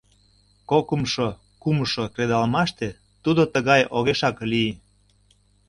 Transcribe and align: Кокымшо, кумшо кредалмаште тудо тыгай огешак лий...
Кокымшо, 0.69 1.27
кумшо 1.61 2.03
кредалмаште 2.13 2.89
тудо 3.23 3.43
тыгай 3.53 3.81
огешак 3.97 4.37
лий... 4.51 4.71